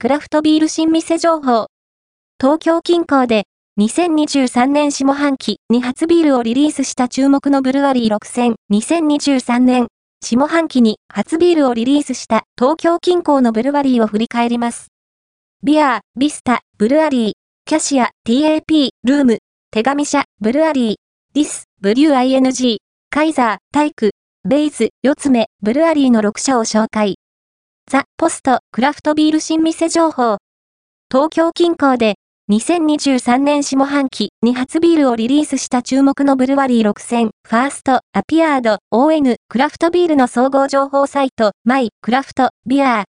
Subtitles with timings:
[0.00, 1.66] クラフトビール新店情報。
[2.40, 3.46] 東京近郊で
[3.80, 9.88] 2023年下半期に初ビールをリリースした注目のブルワリー6000、2023年
[10.22, 14.86] 下半期に初ビールをリリースした東京近郊のブルワリーを振り返ります。
[15.64, 17.32] ビアー、ビスタ、ブルアリー、
[17.64, 19.38] キャシア、TAP、ルーム、
[19.72, 20.94] 手紙社、ブルアリー、
[21.34, 22.76] ディス、ブリュー ING、
[23.10, 24.12] カイザー、タイク、
[24.48, 27.16] ベイズ、四つ目、ブルアリーの6社を紹介。
[27.90, 30.36] ザ・ポスト、クラフトビール新店情報。
[31.10, 32.16] 東京近郊で、
[32.50, 43.04] 2023年下半期に初ビールをリリースした注目のブルワリー6000、ファースト、アピアード、ON、クラフトビールの総合情報サイト、マイ、クラフト、ビアー